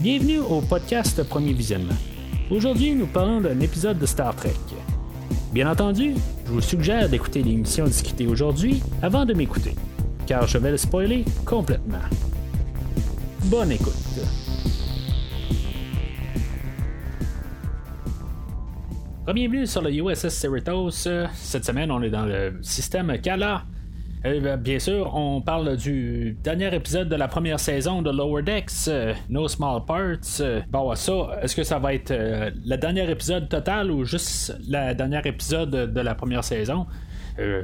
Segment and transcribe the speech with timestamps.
[0.00, 1.96] Bienvenue au podcast Premier Visionnement.
[2.52, 4.54] Aujourd'hui, nous parlons d'un épisode de Star Trek.
[5.52, 6.14] Bien entendu,
[6.46, 9.74] je vous suggère d'écouter l'émission discutée aujourd'hui avant de m'écouter,
[10.24, 11.98] car je vais le spoiler complètement.
[13.46, 13.92] Bonne écoute.
[19.34, 21.08] Bienvenue sur le USS Cerritos.
[21.34, 23.64] Cette semaine, on est dans le système Kala.
[24.24, 28.42] Euh, ben, bien sûr, on parle du dernier épisode de la première saison de Lower
[28.42, 30.40] Decks, euh, No Small Parts.
[30.40, 31.12] Euh, bon, ça,
[31.42, 36.00] est-ce que ça va être le dernier épisode total ou juste le dernier épisode de
[36.00, 36.86] la première saison?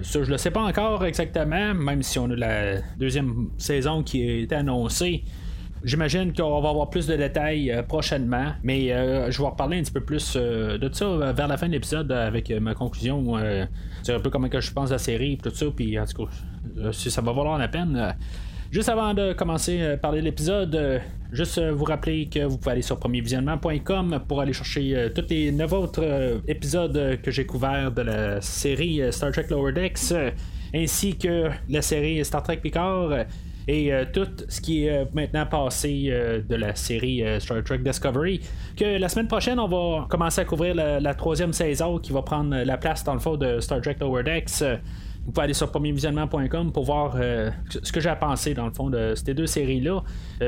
[0.03, 4.23] ça, je le sais pas encore exactement, même si on a la deuxième saison qui
[4.23, 5.25] est annoncée.
[5.85, 9.83] J'imagine qu'on va avoir plus de détails euh, prochainement, mais euh, je vais reparler un
[9.83, 13.37] petit peu plus euh, de ça vers la fin de l'épisode avec ma conclusion.
[14.03, 16.25] c'est un peu comment que je pense la série et tout ça, puis en tout
[16.25, 18.17] cas, si ça va valoir la peine.
[18.71, 21.01] Juste avant de commencer à parler de l'épisode,
[21.33, 25.73] juste vous rappeler que vous pouvez aller sur premiervisionnement.com pour aller chercher tous les neuf
[25.73, 30.15] autres épisodes que j'ai couverts de la série Star Trek Lower Decks,
[30.75, 33.27] ainsi que la série Star Trek Picard
[33.67, 37.79] et euh, tout ce qui est euh, maintenant passé euh, de la série Star Trek
[37.79, 38.41] Discovery.
[38.77, 42.57] Que la semaine prochaine, on va commencer à couvrir la, troisième saison qui va prendre
[42.57, 44.63] la place dans le fond de Star Trek Lower Decks.
[45.25, 47.17] Vous pouvez aller sur premiervisionnement.com pour voir
[47.69, 50.03] ce que j'ai pensé dans le fond de ces deux séries-là.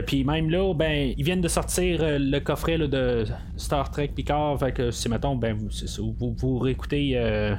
[0.06, 3.25] Puis même là, ben, ils viennent de sortir le coffret de
[3.56, 4.58] Star Trek Picard.
[4.91, 7.19] Si mettons, ben, vous, vous, vous réécoutez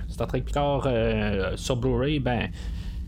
[0.10, 0.88] Star Trek Picard
[1.56, 2.50] sur Blu-ray, ben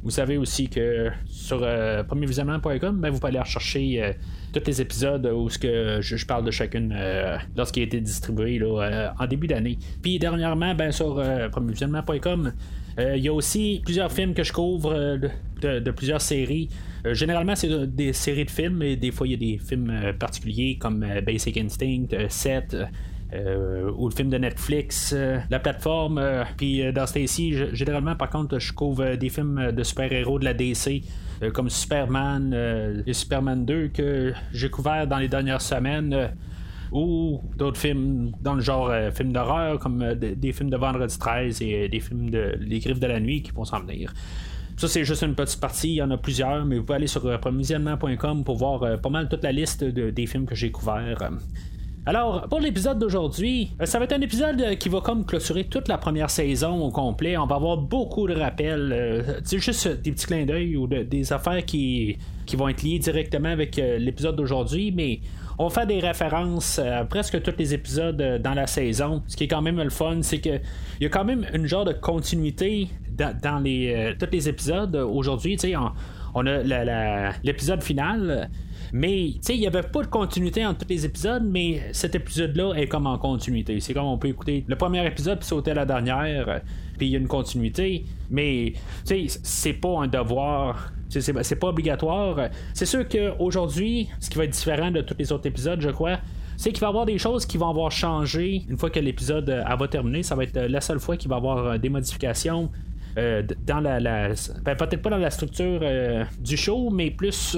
[0.02, 4.14] vous savez aussi que sur euh, premiervisionnement.com, ben, vous pouvez aller rechercher euh,
[4.54, 9.14] tous les épisodes où que je, parle de chacune euh, lorsqu'il a été distribué là,
[9.20, 9.78] en début d'année.
[10.02, 12.54] Puis dernièrement, ben, sur premiervisionnement.com,
[12.98, 15.20] il y a aussi plusieurs films que je couvre
[15.62, 16.70] de, plusieurs séries.
[17.06, 20.78] généralement, c'est des séries de films, mais des fois, il y a des films particuliers
[20.78, 22.76] comme Basic Instinct, 7.
[23.32, 26.18] Euh, ou le film de Netflix, euh, la plateforme.
[26.18, 30.54] Euh, puis dans Stacy, généralement, par contre, je couvre des films de super-héros de la
[30.54, 31.04] DC.
[31.54, 32.54] comme Superman
[33.08, 36.32] et Superman 2 que j'ai couvert dans les dernières semaines
[36.92, 41.88] ou d'autres films dans le genre film d'horreur comme des films de Vendredi 13 et
[41.88, 44.14] des films de Les Griffes de la Nuit qui vont s'en venir.
[44.76, 47.08] Ça, c'est juste une petite partie, il y en a plusieurs, mais vous pouvez aller
[47.08, 51.32] sur provisionnement.com pour voir pas mal toute la liste des films que j'ai couverts.
[52.06, 55.66] Alors, pour l'épisode d'aujourd'hui, euh, ça va être un épisode euh, qui va comme clôturer
[55.66, 57.38] toute la première saison au complet.
[57.38, 58.92] On va avoir beaucoup de rappels.
[58.94, 63.50] euh, juste des petits clins d'œil ou des affaires qui, qui vont être liées directement
[63.50, 65.20] avec l'épisode d'aujourd'hui, mais
[65.60, 69.22] on faire des références à presque tous les épisodes dans la saison.
[69.28, 70.62] Ce qui est quand même le fun, c'est qu'il
[71.02, 74.96] y a quand même une genre de continuité dans, les, tous les épisodes.
[74.96, 75.92] Aujourd'hui, on,
[76.34, 78.50] on a l'épisode final
[78.94, 82.16] mais, tu sais, il n'y avait pas de continuité entre tous les épisodes, mais cet
[82.16, 83.80] épisode-là est comme en continuité.
[83.80, 86.60] C'est comme on peut écouter le premier épisode puis sauter la dernière, euh,
[86.98, 88.06] puis il y a une continuité.
[88.30, 88.74] Mais,
[89.06, 90.92] tu sais, c'est pas un devoir.
[91.10, 92.50] C'est pas obligatoire.
[92.74, 96.20] C'est sûr qu'aujourd'hui, ce qui va être différent de tous les autres épisodes, je crois,
[96.56, 99.50] c'est qu'il va y avoir des choses qui vont avoir changé une fois que l'épisode
[99.50, 100.22] euh, va terminer.
[100.22, 102.70] Ça va être euh, la seule fois qu'il va y avoir des modifications.
[103.16, 104.00] dans la,
[104.64, 105.82] ben, peut-être pas dans la structure
[106.40, 107.58] du show, mais plus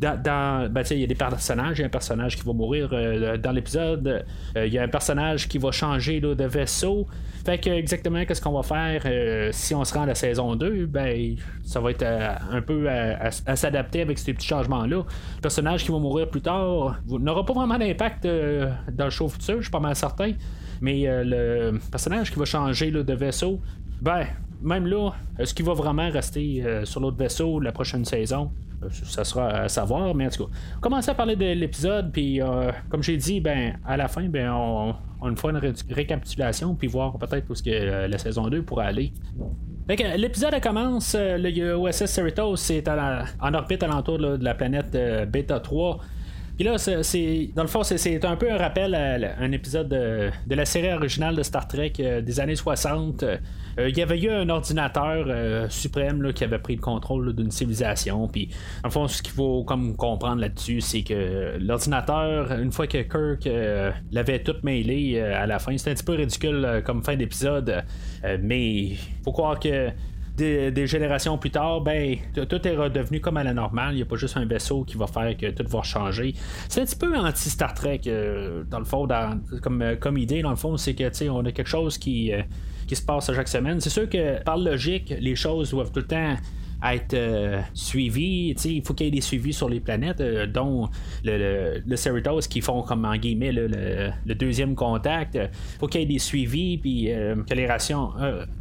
[0.00, 2.90] dans, ben, il y a des personnages, il y a un personnage qui va mourir
[2.92, 4.24] euh, dans l'épisode,
[4.56, 7.06] euh, il y a un personnage qui va changer de vaisseau.
[7.44, 10.56] Fait que exactement qu'est-ce qu'on va faire euh, si on se rend à la saison
[10.56, 15.04] 2, ben ça va être un peu à, s'adapter avec ces petits changements-là.
[15.36, 19.56] Le personnage qui va mourir plus tard n'aura pas vraiment d'impact dans le show futur,
[19.58, 20.32] je suis pas mal certain.
[20.80, 23.60] Mais le personnage qui va changer de vaisseau,
[24.00, 24.26] ben
[24.60, 28.50] même là, est-ce qu'il va vraiment rester sur l'autre vaisseau la prochaine saison?
[28.82, 32.12] Euh, ça sera à savoir, mais en tout cas, on commence à parler de l'épisode,
[32.12, 36.74] puis euh, comme j'ai dit, ben à la fin, ben on, on fera une récapitulation,
[36.74, 39.12] puis voir peut-être où ce que euh, la saison 2 pourrait aller.
[40.16, 44.98] L'épisode commence, le USS Cerritos est en orbite alentour de la planète
[45.30, 46.00] Beta 3.
[46.56, 50.30] Puis là, c'est, dans le fond, c'est, un peu un rappel à, un épisode de,
[50.54, 51.92] la série originale de Star Trek
[52.22, 53.24] des années 60.
[53.78, 57.50] Euh, il y avait eu un ordinateur euh, suprême qui avait pris le contrôle d'une
[57.50, 58.26] civilisation.
[58.28, 58.48] Puis,
[58.84, 63.46] en fond, ce qu'il faut comme comprendre là-dessus, c'est que l'ordinateur, une fois que Kirk
[63.46, 67.84] euh, l'avait tout mêlé à la fin, c'était un petit peu ridicule comme fin d'épisode.
[68.40, 68.92] mais
[69.24, 69.90] faut croire que
[70.36, 73.94] des, générations plus tard, ben, tout est redevenu comme à la normale.
[73.94, 76.34] Il n'y a pas juste un vaisseau qui va faire que tout va changer.
[76.68, 78.02] C'est un petit peu anti-Star Trek,
[78.70, 79.08] dans le fond,
[79.62, 82.32] comme, comme idée, dans le fond, c'est que, on a quelque chose qui
[82.86, 83.80] qui se passe à chaque semaine.
[83.80, 86.36] C'est sûr que par logique, les choses doivent tout le temps
[86.84, 87.62] être euh.
[87.94, 90.88] Il faut qu'il y ait des suivis sur les planètes, euh, dont
[91.24, 95.34] le, le, Cerritos qui font comme en guillemets le, deuxième contact.
[95.36, 98.10] Il faut qu'il y ait des suivis puis que les, relations,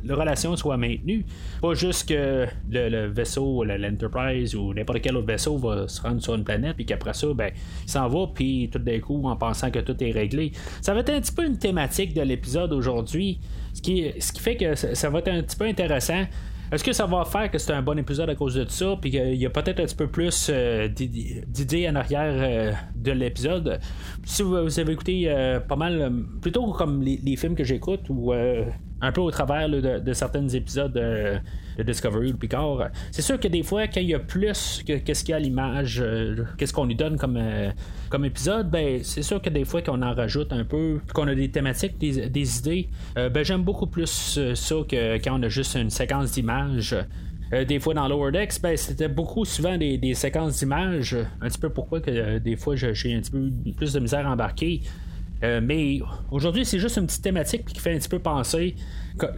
[0.04, 1.26] les relations soient maintenues.
[1.62, 6.36] Pas juste que le, vaisseau, l'Enterprise ou n'importe quel autre vaisseau va se rendre sur
[6.36, 7.52] une planète puis qu'après ça, ben,
[7.84, 10.52] il s'en va puis tout d'un coup en pensant que tout est réglé.
[10.82, 13.40] Ça va être un petit peu une thématique de l'épisode aujourd'hui,
[13.74, 16.24] ce qui, ce qui fait que ça va être un petit peu intéressant.
[16.72, 19.12] Est-ce que ça va faire que c'est un bon épisode à cause de ça, puis
[19.12, 23.80] qu'il y a peut-être un petit peu plus euh, d'idées en arrière euh, de l'épisode?
[24.24, 28.34] Si vous, avez écouté euh, pas mal, plutôt comme les, films que j'écoute, ou
[29.02, 33.64] un peu au travers de, certains épisodes de Discovery ou Picard, c'est sûr que des
[33.64, 36.04] fois, quand il y a plus que qu'est-ce qu'il y a à l'image,
[36.58, 37.40] qu'est-ce qu'on lui donne comme,
[38.10, 41.36] comme épisode, ben c'est sûr que des fois qu'on en rajoute un peu, qu'on a
[41.36, 45.90] des thématiques, des, idées, ben j'aime beaucoup plus ça que quand on a juste une
[45.90, 46.96] séquence d'images.
[47.68, 51.18] des fois dans Lower Decks, ben, c'était beaucoup souvent des, séquences d'images.
[51.42, 54.32] Un petit peu pourquoi que des fois j'ai un petit peu plus de misère à
[54.32, 54.82] embarquer.
[55.44, 56.00] Euh, mais
[56.32, 58.76] aujourd'hui, c'est juste une petite thématique qui fait un petit peu penser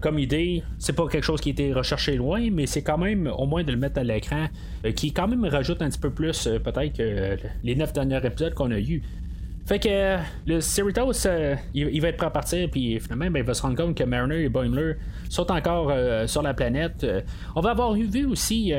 [0.02, 0.64] comme idée.
[0.80, 3.64] C'est pas quelque chose qui a été recherché loin, mais c'est quand même au moins
[3.64, 4.48] de le mettre à l'écran,
[4.86, 8.26] euh, qui quand même rajoute un petit peu plus euh, peut-être que les neuf derniers
[8.26, 9.04] épisodes qu'on a eu.
[9.68, 10.18] Fait que
[10.50, 11.28] le Cerritos,
[11.74, 14.04] il, va être prêt à partir, puis finalement, ben, il va se rendre compte que
[14.06, 14.94] Mariner et Boimler
[15.28, 15.94] sont encore
[16.26, 17.06] sur la planète.
[17.54, 18.72] on va avoir vu aussi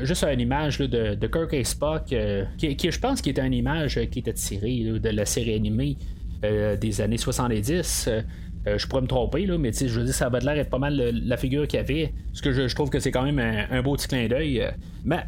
[0.00, 2.12] juste une image de, Kirk et Spock,
[2.58, 5.96] qui, je pense qui était une image qui était tirée de la série animée.
[6.44, 8.08] Euh, des années 70.
[8.08, 8.20] Euh,
[8.66, 10.78] euh, je pourrais me tromper, là, mais je veux dire, ça va l'air être pas
[10.78, 12.12] mal la figure qu'il y avait.
[12.30, 14.64] Parce que je, trouve que c'est quand même un, beau petit clin d'œil.
[15.04, 15.24] Mais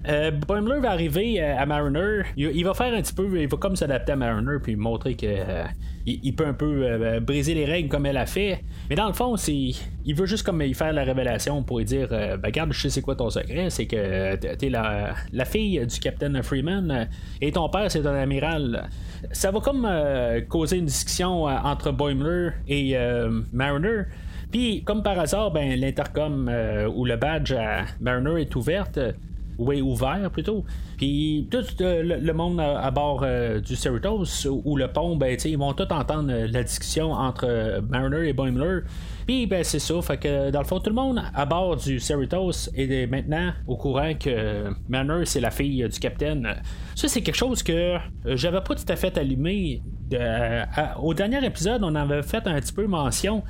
[0.47, 2.23] Boimler va arriver à Mariner.
[2.37, 3.41] Il, va faire un petit peu.
[3.41, 5.27] Il va comme s'adapter à Mariner puis montrer que
[6.07, 8.63] il, peut un peu briser les règles comme elle a fait.
[8.91, 9.73] Mais dans le fond, c'est.
[10.07, 12.91] Il veut juste comme il faire la révélation pour lui dire ben, regarde, je sais
[12.91, 13.71] c'est quoi ton secret.
[13.71, 17.09] C'est que t'es la, la fille du capitaine Freeman
[17.41, 18.89] et ton père, c'est un amiral
[19.33, 24.03] ça va comme euh, causer une discussion euh, entre Boimler et euh, Mariner.
[24.51, 26.51] Puis, comme par hasard, ben, l'intercom
[26.95, 29.01] ou le badge à Mariner est ouverte
[29.59, 30.65] ou est ouvert plutôt.
[30.97, 33.25] Puis tout le, monde à, bord
[33.65, 38.33] du Cerritos ou le pont, ben, ils vont tout entendre la discussion entre Mariner et
[38.33, 38.81] Boimler.
[39.27, 41.99] Puis ben, c'est ça, fait que dans le fond, tout le monde à bord du
[41.99, 46.55] Cerritos est maintenant au courant que Mariner c'est la fille du capitaine.
[46.95, 49.83] Ça, c'est quelque chose que euh, j'avais pas tout à fait allumé.
[51.03, 53.43] au dernier épisode, on avait fait un petit peu mention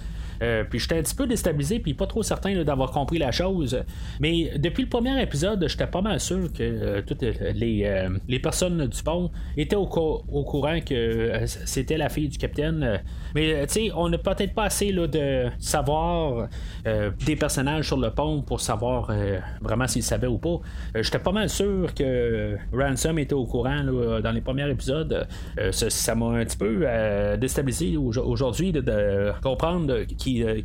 [0.43, 3.83] euh, puis j'étais un petit peu déstabilisé, puis pas trop certain d'avoir compris la chose.
[4.21, 8.39] Mais depuis le premier épisode, j'étais pas mal sûr que euh, toutes les, euh, les,
[8.39, 13.03] personnes du pont étaient au, au courant que c'était la fille du capitaine.
[13.35, 16.49] Mais tu sais, on n'a peut-être pas assez là, de savoir
[17.27, 19.11] des personnages sur le pont pour savoir
[19.61, 20.61] vraiment s'ils savaient ou pas.
[21.01, 23.83] j'étais pas mal sûr que Ransom était au courant
[24.23, 25.27] dans les premiers épisodes.
[25.71, 26.87] ça m'a un petit peu
[27.39, 30.61] déstabilisé aujourd'hui de, de comprendre qui, euh,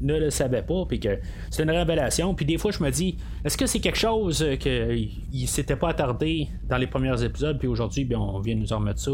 [0.00, 1.18] ne, le savait pas, puis que
[1.50, 2.34] c'est une révélation.
[2.34, 5.88] Puis des fois, je me dis, est-ce que c'est quelque chose euh, qu'il s'était pas
[5.88, 9.10] attardé dans les premiers épisodes, puis aujourd'hui, on vient nous en remettre ça.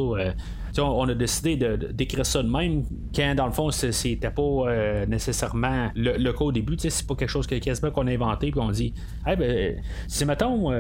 [0.79, 1.57] Euh, on, a décidé
[1.93, 2.85] d'écrire ça de même,
[3.15, 6.77] quand dans le fond, c'était pas nécessairement le, cas au début.
[6.79, 8.95] C'est pas quelque chose que quasiment qu'on a inventé, puis on dit,
[9.27, 9.77] hey, ben,
[10.07, 10.73] si mettons,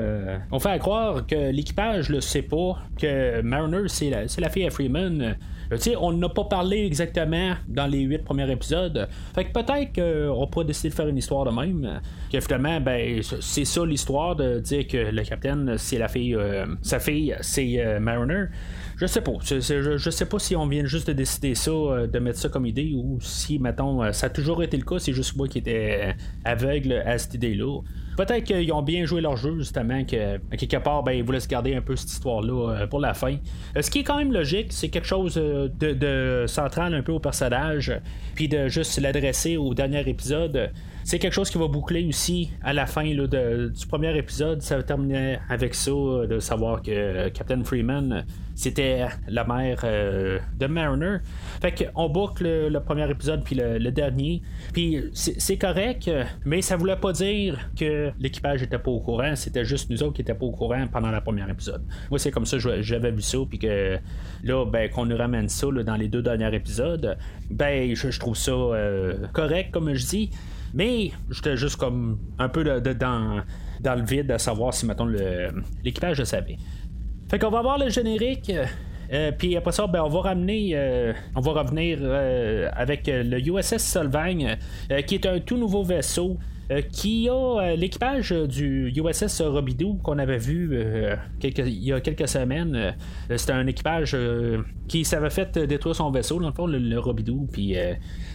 [0.50, 4.70] on fait croire que l'équipage le sait pas, que Mariner, c'est la, la, fille à
[4.70, 5.36] Freeman.
[5.72, 9.08] Euh, on n'a pas parlé exactement dans les huit premiers épisodes.
[9.34, 12.00] Fait que peut-être qu'on pourrait décider de faire une histoire de même.
[12.32, 16.66] Que finalement, ben, c'est ça l'histoire de dire que le capitaine, c'est la fille, euh,
[16.82, 18.46] sa fille, c'est euh, Mariner.
[19.00, 19.32] Je sais pas.
[19.42, 22.92] Je, sais pas si on vient juste de décider ça, de mettre ça comme idée,
[22.94, 26.14] ou si, mettons, ça a toujours été le cas, c'est juste moi qui étais
[26.44, 27.80] aveugle à cette idée-là.
[28.20, 31.48] Peut-être qu'ils ont bien joué leur jeu, justement, que quelque part, ben, ils voulaient se
[31.48, 33.36] garder un peu cette histoire-là euh, pour la fin.
[33.76, 37.12] Euh, ce qui est quand même logique, c'est quelque chose euh, de, central un peu
[37.12, 37.98] au personnage,
[38.34, 40.70] puis de juste l'adresser au dernier épisode.
[41.10, 44.62] C'est quelque chose qui va boucler aussi à la fin du premier épisode.
[44.62, 48.24] Ça va terminer avec ça, de savoir que Captain Freeman
[48.60, 51.16] c'était la mère euh, de Mariner.
[51.62, 54.42] Fait qu'on boucle le, premier épisode puis le, dernier.
[54.72, 56.08] Puis c'est correct,
[56.44, 59.34] mais ça voulait pas dire que l'équipage était pas au courant.
[59.34, 61.82] C'était juste nous autres qui étaient pas au courant pendant le premier épisode.
[62.10, 63.38] Moi, c'est comme ça j'avais vu ça.
[63.48, 63.98] Puis que
[64.44, 67.16] là, ben, qu'on nous ramène ça dans les deux derniers épisodes,
[67.50, 70.30] ben, je, trouve ça euh, correct, comme je dis.
[70.74, 73.42] Mais j'étais juste comme un peu dans,
[73.82, 75.10] le vide à savoir si, mettons,
[75.84, 76.58] l'équipage le savait.
[77.28, 78.52] Fait qu'on va voir le générique.
[79.12, 83.38] Euh, puis après ça, ben, on va ramener, euh, on va revenir euh, avec le
[83.40, 84.56] USS Solvang,
[85.06, 86.38] qui est un tout nouveau vaisseau
[86.92, 90.80] qui a l'équipage du USS Robidou qu'on avait vu
[91.42, 92.94] il y a quelques semaines.
[93.36, 94.16] C'était un équipage
[94.88, 97.74] qui s'avait fait détruire son vaisseau, dans le fond, le, Robidou, puis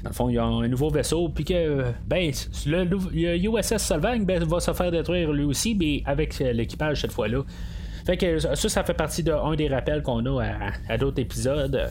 [0.03, 2.31] dans le fond, il y a un nouveau vaisseau, puis que, ben,
[2.65, 7.43] le, USS Solvang ben, va se faire détruire lui aussi, mais avec l'équipage cette fois-là.
[8.05, 11.89] Fait que ça, ça fait partie d'un des rappels qu'on a à d'autres épisodes.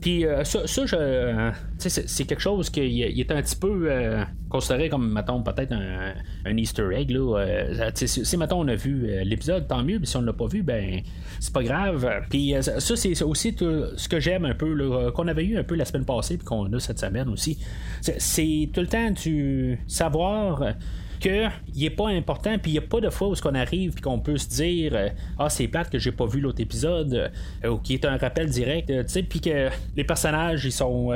[0.00, 5.12] Puis euh, ça, je, c'est quelque chose qui est un petit peu euh, considéré comme,
[5.12, 7.10] mettons, peut-être un, Easter egg.
[7.10, 9.98] Là, euh, si, mettons, on a vu l'épisode, tant mieux.
[9.98, 11.00] Puis si on l'a pas vu, ben,
[11.40, 12.08] c'est pas grave.
[12.30, 15.84] Puis ça, c'est aussi ce que j'aime un peu, qu'on avait eu un peu la
[15.84, 17.58] semaine passée, puis qu'on a cette semaine aussi.
[18.00, 20.74] C'est tout le temps du savoir
[21.18, 23.92] qu'il n'est pas important, puis il n'y a pas de fois où ce qu'on arrive
[23.92, 25.08] puis qu'on peut se dire euh,
[25.38, 27.30] Ah, c'est plate que j'ai pas vu l'autre épisode,
[27.64, 30.72] euh, ou qui est un rappel direct, euh, tu sais, puis que les personnages ils
[30.72, 31.08] sont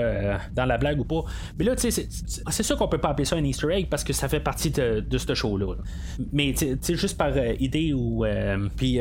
[0.54, 1.24] dans la blague ou pas.
[1.58, 2.08] Mais là, tu sais,
[2.50, 4.70] c'est sûr qu'on peut pas appeler ça un Easter egg parce que ça fait partie
[4.70, 5.74] de, ce show-là.
[6.32, 8.24] Mais tu sais, juste par idée ou.
[8.76, 9.00] puis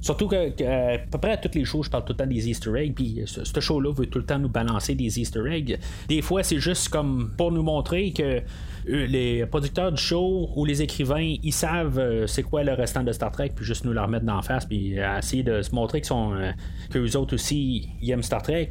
[0.00, 2.48] surtout que, à peu près à toutes les shows, je parle tout le temps des
[2.48, 5.78] Easter eggs, puis ce show-là veut tout le temps nous balancer des Easter eggs.
[6.08, 8.42] Des fois, c'est juste comme pour nous montrer que
[8.86, 13.12] les producteurs du show ou les écrivains, ils savent euh, c'est quoi le restant de
[13.12, 16.00] Star Trek, puis juste nous le remettre d'en face, puis euh, essayer de se montrer
[16.00, 16.50] qu'ils sont euh,
[16.90, 18.70] que eux autres aussi ils aiment Star Trek.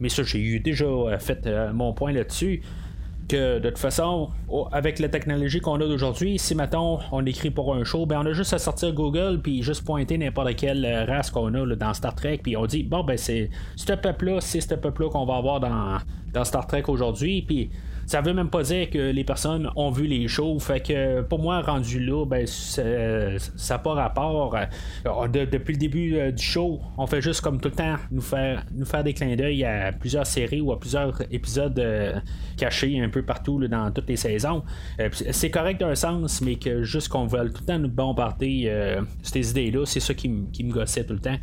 [0.00, 0.86] mais ça, j'ai eu déjà
[1.18, 2.62] fait mon point là-dessus.
[3.28, 4.28] Que de toute façon,
[4.70, 8.26] avec la technologie qu'on a d'aujourd'hui, si mettons on écrit pour un show, ben on
[8.26, 12.14] a juste à sortir Google puis juste pointer n'importe quelle race qu'on a dans Star
[12.14, 15.58] Trek, puis on dit bon ben c'est ce peuple-là, c'est ce peuple-là qu'on va avoir
[15.58, 15.98] dans,
[16.32, 17.68] dans Star Trek aujourd'hui, puis
[18.06, 20.58] ça veut même pas dire que les personnes ont vu les shows.
[20.60, 24.56] Fait que pour moi, rendu là, ben, ça n'a pas rapport.
[25.06, 28.20] Euh, depuis le début euh, du show, on fait juste comme tout le temps nous
[28.20, 32.18] faire, nous faire des clins d'œil à plusieurs séries ou à plusieurs épisodes euh,
[32.56, 34.62] cachés un peu partout dans toutes les saisons.
[35.12, 38.72] c'est correct d'un sens, mais que juste qu'on veut tout le temps nous bombarder
[39.22, 41.36] ces idées-là, c'est ça qui, me gossait tout le temps.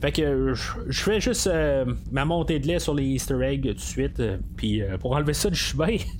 [0.00, 1.48] Fait que je fais juste
[2.10, 4.22] ma montée de lait sur les Easter eggs tout de suite.
[4.56, 5.96] Puis pour enlever ça du chemin,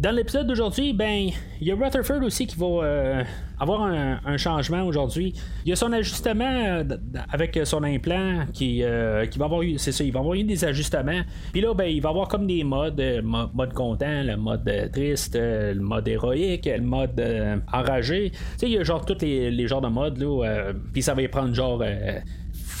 [0.00, 1.28] dans l'épisode d'aujourd'hui, ben,
[1.60, 3.24] il y a Rutherford aussi qui va euh,
[3.58, 5.34] avoir un, changement aujourd'hui.
[5.66, 6.84] Il y a son ajustement euh,
[7.30, 11.20] avec son implant qui, euh, qui va avoir c'est ça, il va eu des ajustements.
[11.52, 15.74] Puis là, ben, il va avoir comme des modes, mode content, le mode triste, le
[15.74, 17.22] mode héroïque, le mode
[17.70, 18.30] enragé.
[18.30, 20.72] Tu sais, il y a genre tous les, les genres de modes là.
[20.94, 21.82] Puis ça va y prendre genre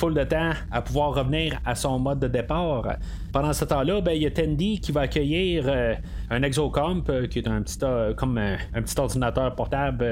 [0.00, 2.96] full de temps à pouvoir revenir à son mode de départ.
[3.34, 5.94] Pendant ce temps-là, ben, il y a Tandy qui va accueillir euh,
[6.30, 10.06] un Exocomp, euh, qui est un petit, euh, comme un, petit ordinateur portable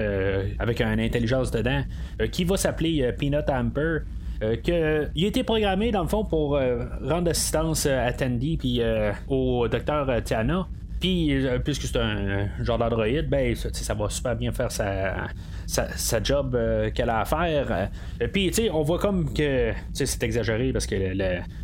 [0.59, 1.83] avec une intelligence dedans,
[2.31, 4.01] qui va s'appeler Peanut Amper.
[4.41, 6.61] que, il a été programmé dans le fond pour
[7.03, 8.83] rendre assistance à Tandy puis
[9.29, 10.69] au docteur Tiana.
[11.01, 11.33] Puis,
[11.65, 15.29] puisque c'est un genre d'androïde, ben, ça, va super bien faire sa,
[15.67, 17.67] sa, job euh, qu'elle a à faire.
[17.71, 20.97] Euh, puis, tu sais, on voit comme que c'est exagéré parce que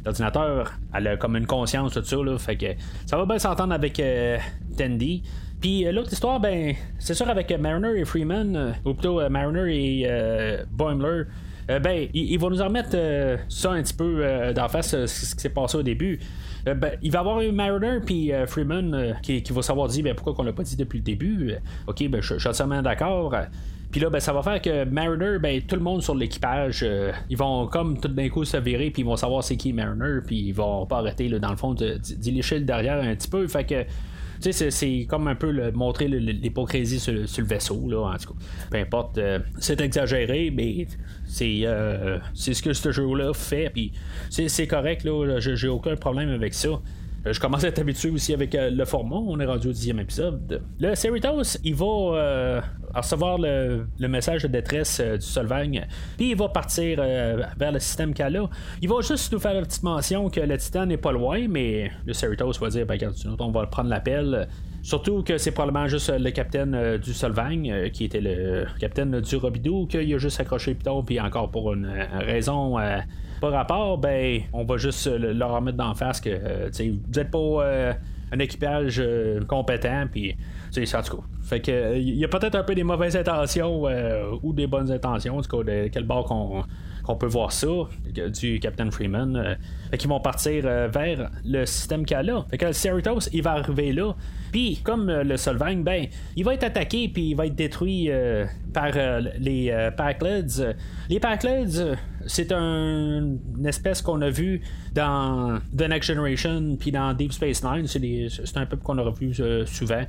[0.05, 2.67] l'ordinateur, a comme une conscience tout ça, là, fait que
[3.07, 4.39] ça va bien s'entendre avec euh,
[4.77, 5.23] Tandy.
[5.61, 10.09] Puis l'autre histoire, ben, c'est sûr avec Mariner et Freeman, ou plutôt Mariner et
[10.71, 11.25] Boimler.
[11.69, 12.97] Ben, ils, vont nous remettre
[13.49, 16.19] ça un petit peu d'en face, ce qui s'est passé au début.
[16.65, 20.35] Ben, il va y avoir Mariner puis Freeman qui, qui, va savoir dire ben, pourquoi
[20.35, 21.55] qu'on l'a pas dit depuis le début.
[21.87, 23.35] ok, ben, je, suis entièrement d'accord.
[23.95, 27.13] Puis là, ben, ça va faire que Mariner, ben, tout le monde sur l'équipage, euh,
[27.31, 30.19] ils vont comme tout d'un coup se virer, puis ils vont savoir c'est qui Mariner,
[30.27, 31.77] puis ils vont pas arrêter, là, dans le fond,
[32.25, 33.47] lécher le derrière un petit peu.
[33.47, 33.85] Fait que.
[34.45, 38.35] Tu sais, c'est comme un peu le, montrer l'hypocrisie sur, le vaisseau, là, en tout
[38.35, 38.41] cas.
[38.71, 40.87] Peu importe, euh, c'est exagéré, mais
[41.27, 43.93] c'est euh, c'est ce que ce jeu-là fait, puis
[44.29, 46.79] c'est correct, là, j'ai aucun problème avec ça.
[47.27, 49.17] Euh, je commence à être habitué aussi avec euh, le format.
[49.17, 50.63] On est rendu au dixième épisode.
[50.79, 52.61] Le Cerritos, il va euh,
[52.95, 58.49] recevoir le, message de détresse du Solvang, puis il va partir vers le système Kala.
[58.81, 61.91] Il va juste nous faire la petite mention que le Titan n'est pas loin, mais
[62.07, 64.47] le Cerritos va dire ben, regarde, on va prendre l'appel.
[64.83, 69.87] Surtout que c'est probablement juste le capitaine du Solvang, qui était le capitaine du Robidou,
[69.87, 71.91] qu'il a juste accroché le piton, puis encore pour une
[72.21, 72.77] raison
[73.41, 77.31] par rapport, ben, on va juste euh, leur remettre d'en face que euh, vous n'êtes
[77.31, 77.93] pas euh,
[78.33, 79.03] un équipage
[79.47, 80.37] compétent, puis
[80.71, 81.23] c'est en tout cas.
[81.43, 83.85] Fait que il y a peut-être un peu des mauvaises intentions
[84.43, 86.65] ou des bonnes intentions, en tout de quel bord qu'on
[87.05, 87.69] qu'on peut voir ça,
[88.41, 92.47] du Captain Freeman, euh, qui vont partir euh, vers le système qu'il a là.
[92.59, 94.15] Que le Cerritos, il va arriver là.
[94.51, 98.11] Puis, comme euh, le Solvang, ben, il va être attaqué, puis il va être détruit
[98.73, 98.93] par
[99.39, 100.75] les Packleds.
[101.11, 101.97] Les Packleds,
[102.27, 104.63] c'est un, une espèce qu'on a vu
[104.95, 107.87] dans The Next Generation, puis dans Deep Space Nine.
[107.87, 109.35] C'est, un peu qu'on a revu
[109.67, 110.05] souvent.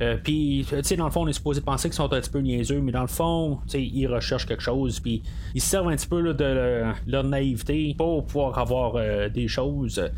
[0.00, 2.30] Euh, puis, tu sais, dans le fond, on est supposé penser qu'ils sont un petit
[2.30, 5.22] peu niaiseux, mais dans le fond, tu sais, ils recherchent quelque chose, puis
[5.54, 10.10] ils se servent un petit peu de leur naïveté pour pouvoir avoir euh, des choses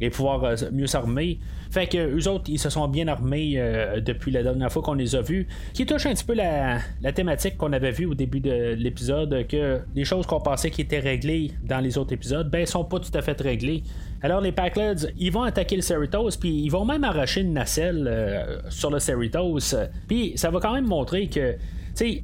[0.00, 1.38] et pouvoir euh, mieux s'armer.
[1.70, 3.62] Fait que eux autres, ils se sont bien armés
[3.98, 5.46] depuis la dernière fois qu'on les a vus.
[5.74, 6.80] Qui touche un petit peu la,
[7.12, 10.98] thématique qu'on avait vue au début de l'épisode, que les choses qu'on pensait qui étaient
[10.98, 13.82] réglées dans les autres épisodes, ben, sont pas tout à fait réglées.
[14.20, 18.06] Alors les Packleds, ils vont attaquer le Cerritos, puis ils vont même arracher une nacelle
[18.08, 19.74] euh, sur le Cerritos.
[20.08, 21.56] Puis ça va quand même montrer que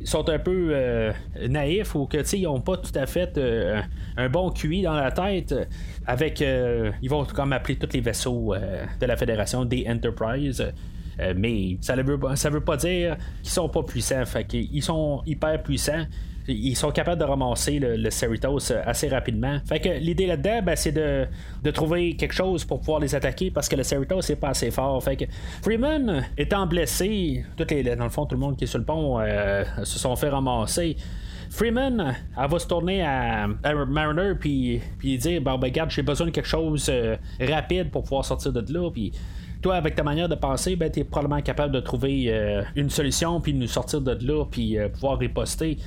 [0.04, 1.12] sont un peu euh,
[1.48, 3.80] naïfs ou que ils n'ont pas tout à fait euh,
[4.16, 5.52] un bon QI dans la tête
[6.06, 10.64] avec ils vont comme appeler tous les vaisseaux de la fédération des Enterprise.
[11.36, 14.24] Mais ça ne veut, veut pas dire qu'ils sont pas puissants.
[14.26, 16.04] Fait qu'ils sont hyper puissants
[16.46, 19.58] ils sont capables de ramasser le, Cerritos euh, assez rapidement.
[19.66, 21.26] Fait que l'idée là-dedans, ben, c'est de,
[21.70, 25.02] trouver quelque chose pour pouvoir les attaquer parce que le Cerritos c'est pas assez fort.
[25.02, 25.24] Fait que
[25.62, 28.84] Freeman étant blessé, toutes les, dans le fond, tout le monde qui est sur le
[28.84, 30.96] pont euh, se sont fait ramasser.
[31.50, 33.46] Freeman, va se tourner à,
[33.86, 38.24] Mariner puis, puis dire ben, regarde, j'ai besoin de quelque chose euh, rapide pour pouvoir
[38.24, 38.90] sortir de là.
[38.90, 39.12] Puis
[39.62, 43.40] toi, avec ta manière de penser, ben, tu es probablement capable de trouver une solution,
[43.40, 45.78] puis nous sortir de là, puis pouvoir riposter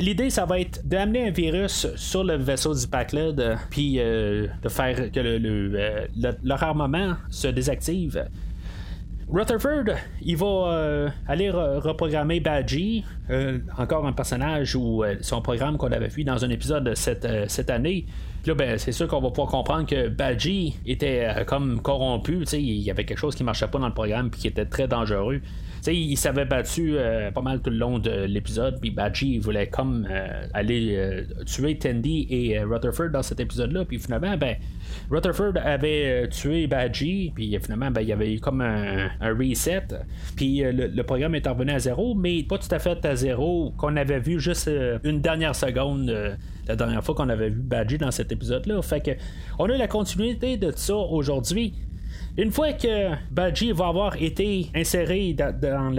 [0.00, 4.46] l'idée, ça va être d'amener un virus sur le vaisseau du Packled, euh, puis euh,
[4.62, 8.26] de faire que le, euh, leur armement se désactive.
[9.28, 13.04] Rutherford, il va aller reprogrammer Badgie,
[13.76, 18.06] encore un personnage ou son programme qu'on avait vu dans un épisode cette, cette année.
[18.46, 22.90] là, ben, c'est sûr qu'on va pouvoir comprendre que Badgie était comme corrompu, il y
[22.90, 25.40] avait quelque chose qui marchait pas dans le programme puis qui était très dangereux
[25.92, 30.06] il s'avait battu euh, pas mal tout le long de l'épisode, puis Badgie voulait comme
[30.10, 34.56] euh, aller euh, tuer Tandy et Rutherford dans cet épisode-là, puis finalement, ben,
[35.10, 39.88] Rutherford avait tué Badgie, puis finalement, ben, il y avait eu comme un, reset,
[40.36, 43.96] puis le, programme est revenu à zéro, mais pas tout à fait à zéro, qu'on
[43.96, 44.70] avait vu juste
[45.04, 48.82] une dernière seconde la dernière fois qu'on avait vu Badgie dans cet épisode-là.
[48.82, 49.10] Fait que
[49.58, 51.74] on a la continuité de ça aujourd'hui.
[52.38, 55.90] Une fois que Badgie va avoir été inséré dans,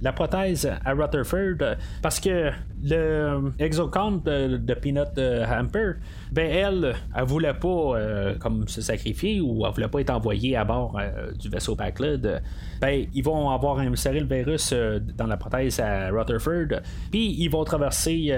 [0.00, 2.50] la prothèse à Rutherford, parce que
[2.82, 5.94] le exocomp de, Peanut euh, Hamper,
[6.32, 10.56] ben elle, elle voulait pas euh, comme se sacrifier ou elle voulait pas être envoyée
[10.56, 12.42] à bord euh, du vaisseau Backlid.
[12.80, 14.72] Ben ils vont avoir inséré le virus
[15.16, 18.32] dans la prothèse à Rutherford, puis ils vont traverser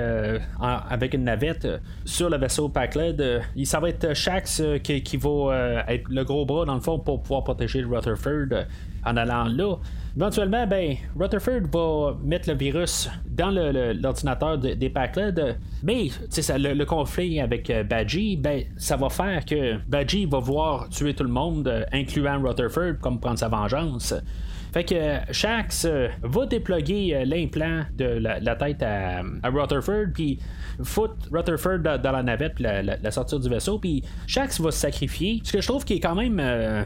[0.61, 1.69] avec une navette
[2.05, 3.23] sur le vaisseau Backlid.
[3.65, 7.45] ça va être Shax qui va être le gros bras dans le fond pour pouvoir
[7.45, 8.65] protéger Rutherford
[9.05, 9.77] en allant là.
[10.17, 16.09] Éventuellement, ben, Rutherford va mettre le virus dans l'ordinateur des Packled, mais
[16.59, 21.15] le, le conflit avec euh, Badgie, ben, ça va faire que Badgie va voir tuer
[21.15, 24.15] tout le monde, euh, incluant Rutherford, comme prendre sa vengeance.
[24.73, 30.39] Fait que Shax euh, va déploguer l'implant de la, tête à, Rutherford, puis
[30.83, 35.41] foutre Rutherford dans, la navette, puis la, sortir du vaisseau, puis Shax va se sacrifier.
[35.45, 36.41] Ce que je trouve qui est quand même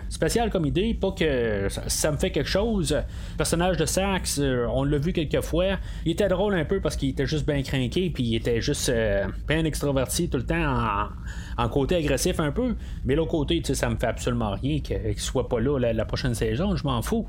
[0.09, 2.93] spécial comme idée, pas que ça, me fait quelque chose.
[2.93, 6.97] Le personnage de Sax, on l'a vu quelques fois, il était drôle un peu parce
[6.97, 11.09] qu'il était juste bien craqué, puis il était juste euh, bien extroverti tout le temps
[11.57, 12.77] en, côté agressif un peu.
[13.05, 16.77] Mais l'autre côté, ça me fait absolument rien qu'il soit pas là la, prochaine saison,
[16.77, 17.27] je m'en fous.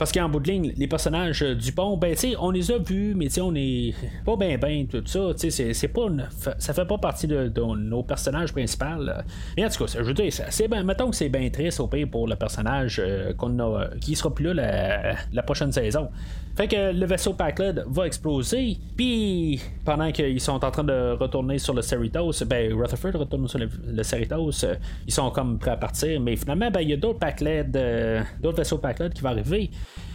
[0.00, 3.12] Parce qu'en bout de ligne, les personnages du pont, ben tu on les a vus,
[3.14, 5.32] mais on est pas bien ben tout ça.
[5.36, 6.06] C'est, c'est pas
[6.56, 8.86] ça fait pas partie de, nos personnages principaux.
[9.58, 11.86] Mais en tout cas, je veux dire, c'est ben, mettons que c'est bien triste au
[11.86, 16.08] pire pour le personnage euh, qu'on a, qui sera plus là la, prochaine saison.
[16.56, 18.76] Fait que le vaisseau Packled va exploser.
[18.96, 23.58] Puis pendant qu'ils sont en train de retourner sur le Cerritos, ben Rutherford retourne sur
[23.58, 24.64] le, Cerritos.
[24.64, 24.74] Euh,
[25.06, 26.20] ils sont comme prêts à partir.
[26.20, 29.70] Mais finalement, ben il y a d'autres Packled, euh, d'autres vaisseaux Packled qui vont arriver.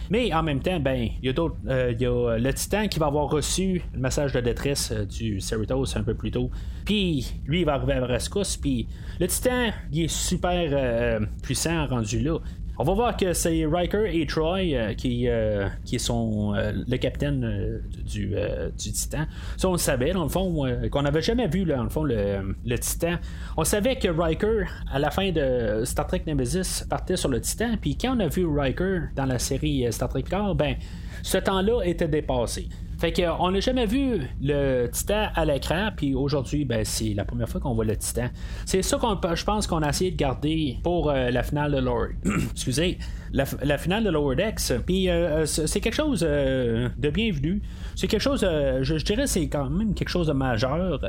[0.08, 1.56] Mais en même temps, ben, il y a d'autres.
[1.66, 5.40] Euh, il y a le Titan qui va avoir reçu le message de détresse du
[5.40, 6.48] Cerritos un peu plus tôt.
[6.84, 8.56] Puis lui, il va arriver à rescousse.
[8.56, 8.86] Puis
[9.18, 12.38] le Titan, il est super puissant rendu là.
[12.78, 16.96] On va voir que c'est Riker et Troy euh, qui, euh, qui sont euh, le
[16.98, 18.34] capitaine du,
[18.76, 19.24] du, Titan.
[19.56, 22.54] Ça, on le savait, dans le fond, qu'on n'avait jamais vu, dans le fond, le,
[22.66, 23.16] le, Titan.
[23.56, 27.76] On savait que Riker, à la fin de Star Trek Nemesis, partait sur le Titan.
[27.80, 30.76] Puis quand on a vu Riker dans la série Star Trek Car, ben,
[31.22, 32.68] ce temps-là était dépassé.
[32.98, 37.48] Fait qu'on n'a jamais vu le Titan à l'écran, puis aujourd'hui, ben, c'est la première
[37.48, 38.28] fois qu'on voit le Titan.
[38.64, 41.78] C'est ça qu'on je pense qu'on a essayé de garder pour euh, la finale de
[41.78, 42.08] Lord.
[42.52, 42.98] Excusez,
[43.32, 44.72] la, finale de Lower Decks.
[44.86, 47.60] Puis euh, euh, c'est quelque chose de bienvenu.
[47.94, 51.00] C'est quelque chose, je, dirais, c'est quand même quelque chose de majeur.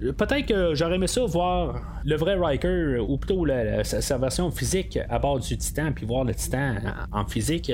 [0.00, 3.46] Peut-être que j'aurais aimé ça voir le vrai Riker, ou plutôt
[3.82, 6.76] sa, version physique à bord du Titan, puis voir le Titan
[7.12, 7.72] en, physique.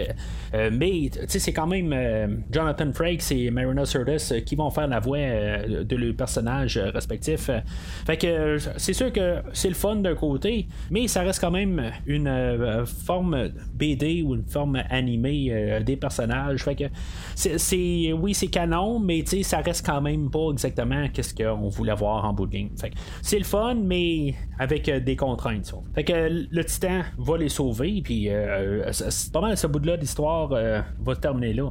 [0.55, 3.51] mais, tu sais, c'est quand même Jonathan Frakes et
[3.85, 7.51] Sirtis qui vont faire la voix de leurs personnages respectifs.
[8.07, 11.93] Fait que c'est sûr que c'est le fun d'un côté, mais ça reste quand même
[12.07, 16.65] une euh, forme BD ou une forme animée euh, des personnages.
[16.65, 16.85] Fait que
[17.35, 22.25] c'est, oui, c'est canon, mais ça reste quand même pas exactement qu'est-ce qu'on voulait voir
[22.25, 22.53] en bout de
[23.23, 25.73] c'est le fun, mais avec euh, des contraintes.
[25.95, 28.29] Fait que le Titan va les sauver, puis
[29.33, 31.71] pas mal ce bout-là d'histoire va terminer là.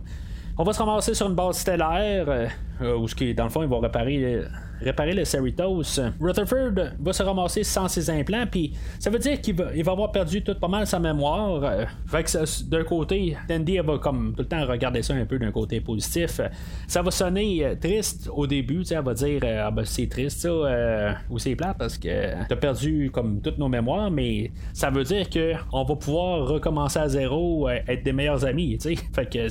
[0.62, 4.44] On va se ramasser sur une base stellaire, où, dans le fond, ils vont réparer
[4.82, 9.56] réparer le Cerritos, Rutherford va se ramasser sans ses implants, puis ça veut dire qu'il
[9.56, 11.64] va, il va avoir perdu tout pas mal sa mémoire.
[11.64, 15.40] Euh, fait que d'un côté, Tandy va comme tout le temps regarder ça un peu
[15.40, 16.42] d'un côté positif.
[16.88, 20.42] Ça va sonner euh, triste au début, elle va dire euh, ah ben c'est triste
[20.42, 25.04] ça, ou c'est plat parce que t'as perdu comme toutes nos mémoires, mais ça veut
[25.04, 29.04] dire que on va pouvoir recommencer à zéro, être des meilleurs amis, tu sais.
[29.14, 29.48] Fait que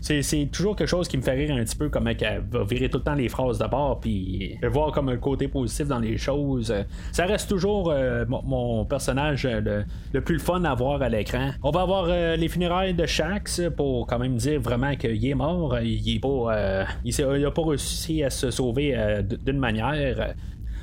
[0.00, 2.88] c'est, toujours quelque chose qui me fait rire un petit peu, comme elle va virer
[2.88, 6.74] tout le temps les phrases d'abord, puis voir comme un côté positif dans les choses.
[7.12, 11.50] Ça reste toujours euh, mon, personnage euh, le, plus fun à voir à l'écran.
[11.62, 15.34] On va avoir euh, les funérailles de Shax pour quand même dire vraiment qu'il est
[15.34, 15.78] mort.
[15.80, 18.96] Il est pas réussi à se sauver
[19.44, 20.34] d'une manière.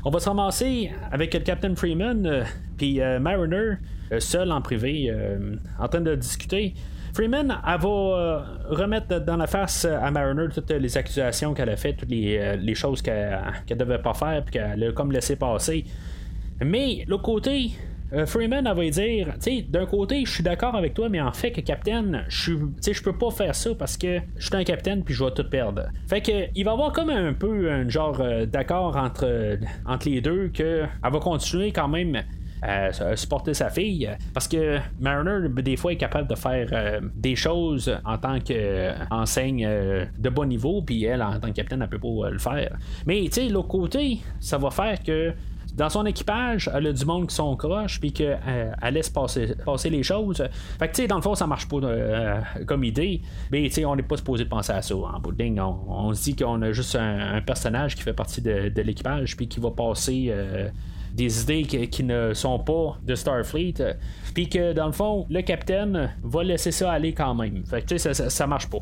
[0.05, 2.43] On va se ramasser avec le Captain Freeman
[2.77, 3.75] puis Mariner
[4.19, 5.13] seul en privé
[5.79, 6.73] en train de discuter.
[7.13, 11.75] Freeman, elle va euh, remettre dans la face à Mariner toutes les accusations qu'elle a
[11.75, 15.35] faites, toutes les, euh, choses qu'elle ne devait pas faire, puis qu'elle a comme laissé
[15.35, 15.85] passer.
[16.65, 17.69] Mais l'autre côté,
[18.13, 21.21] euh, Freeman, elle va dire, tu sais, d'un côté, je suis d'accord avec toi, mais
[21.21, 24.63] en fait, que Captain, je je peux pas faire ça parce que je suis un
[24.63, 25.83] capitaine puis je vais tout perdre.
[26.07, 30.21] Fait que, il va y avoir comme un peu un genre d'accord entre, entre les
[30.21, 32.23] deux que elle va continuer quand même
[32.63, 34.09] à supporter sa fille.
[34.33, 39.65] Parce que Mariner, des fois, est capable de faire euh, des choses en tant qu'enseigne
[39.65, 42.77] euh, de bon niveau, puis elle, en tant que capitaine, elle peut pas le faire.
[43.05, 45.33] Mais, tu sais, l'autre côté, ça va faire que
[45.75, 49.55] dans son équipage, elle a du monde qui sont croches, puis qu'elle euh, laisse passer,
[49.65, 50.43] passer les choses.
[50.79, 51.79] Fait que, tu sais, dans le fond, ça marche pas
[52.65, 53.21] comme idée,
[53.51, 54.95] mais, tu sais, on n'est pas supposé penser à ça.
[54.95, 58.41] En bout de ligne, on, se dit qu'on a juste un, personnage qui fait partie
[58.41, 60.31] de l'équipage, puis qui va passer
[61.13, 63.75] des idées qui, ne sont pas de Starfleet.
[63.79, 63.93] Euh,
[64.33, 67.63] puis que dans le fond, le capitaine va laisser ça aller quand même.
[67.65, 68.79] Fait que ça, ça, marche pas.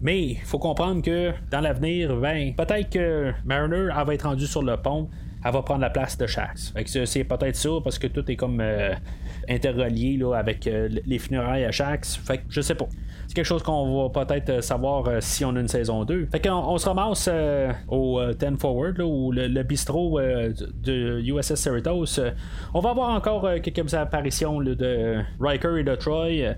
[0.00, 4.62] Mais il faut comprendre que dans l'avenir, ben, peut-être que Mariner va être rendu sur
[4.62, 5.08] le pont,
[5.44, 6.74] elle va prendre la place de Shax.
[6.86, 8.94] c'est peut-être ça parce que tout est comme euh,
[9.48, 12.16] interrelié avec euh, les funérailles à Shax.
[12.16, 12.88] Fait que je sais pas.
[13.30, 16.26] C'est quelque chose qu'on va peut-être euh, savoir euh, si on a une saison 2.
[16.32, 22.18] Fait qu'on on se ramasse euh, au 10 Forward, ou le, bistrot de USS Cerritos.
[22.74, 26.56] on va avoir encore quelques apparitions de Riker et de Troy.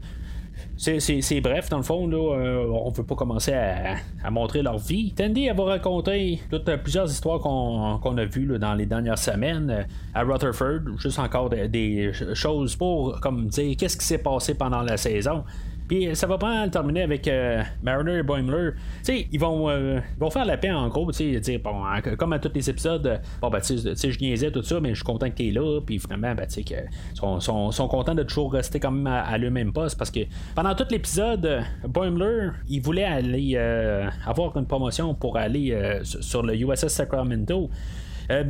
[0.79, 5.13] C'est bref, dans le fond, là, on veut pas commencer à, montrer leur vie.
[5.13, 10.97] Tandy, va raconter toutes, plusieurs histoires qu'on a vues dans les dernières semaines à Rutherford,
[10.97, 15.45] juste encore des choses pour comme dire qu'est-ce qui s'est passé pendant la saison.
[15.93, 18.71] Puis ça va pas terminer avec euh, Mariner et Boimler.
[18.73, 21.83] Tu sais, ils vont, euh, vont faire la paix en gros, tu sais, bon,
[22.17, 24.95] comme à tous les épisodes, bon, ben, tu sais, je niaisais tout ça, mais je
[24.95, 28.15] suis content que tu es là, puis finalement, ben, tu sais, sont, sont, sont, contents
[28.15, 30.21] de toujours rester quand même à, le même poste parce que
[30.55, 36.57] pendant tout l'épisode, Boimler, il voulait aller euh, avoir une promotion pour aller sur le
[36.57, 37.69] USS Sacramento.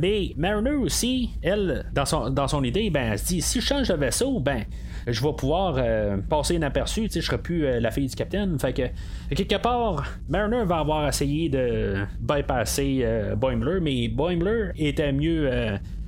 [0.01, 3.65] Mais Mariner aussi, elle, dans son, dans son idée, ben, elle se dit si je
[3.65, 4.63] change de vaisseau, ben,
[5.07, 8.57] je vais pouvoir euh, passer inaperçu, je serai plus euh, la fille du capitaine.
[8.59, 15.11] Fait que, quelque part, Mariner va avoir essayé de bypasser euh, Boimler, mais Boimler était
[15.11, 15.49] mieux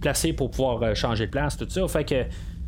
[0.01, 1.87] placé pour pouvoir changer de place, tout ça.
[1.87, 2.23] Fait que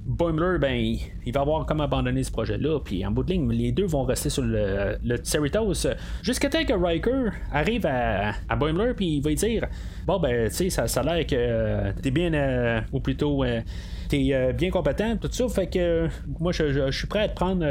[0.08, 3.74] Boimler, ben, il va avoir comme abandonné ce projet-là, puis en bout de ligne, les
[3.74, 5.86] deux vont rester sur le, le Cerritos.
[6.24, 9.68] Jusqu'à temps que Riker arrive à, Boimler, puis il va dire
[10.06, 13.44] Bon, ben, tu sais, ça, ça a l'air que t'es bien, ou plutôt
[14.08, 15.48] t'es bien compétent, tout ça.
[15.50, 16.08] Fait que
[16.40, 17.66] moi, je, suis prêt à te prendre